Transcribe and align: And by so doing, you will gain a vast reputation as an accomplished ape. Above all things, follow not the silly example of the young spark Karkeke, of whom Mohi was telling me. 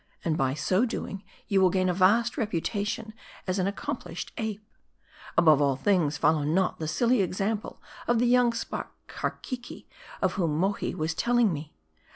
And 0.25 0.35
by 0.35 0.55
so 0.55 0.83
doing, 0.83 1.21
you 1.47 1.61
will 1.61 1.69
gain 1.69 1.87
a 1.87 1.93
vast 1.93 2.35
reputation 2.35 3.13
as 3.45 3.59
an 3.59 3.67
accomplished 3.67 4.31
ape. 4.39 4.67
Above 5.37 5.61
all 5.61 5.75
things, 5.75 6.17
follow 6.17 6.41
not 6.41 6.79
the 6.79 6.87
silly 6.87 7.21
example 7.21 7.79
of 8.07 8.17
the 8.17 8.25
young 8.25 8.51
spark 8.51 8.91
Karkeke, 9.07 9.85
of 10.19 10.33
whom 10.33 10.57
Mohi 10.57 10.95
was 10.95 11.13
telling 11.13 11.53
me. 11.53 11.75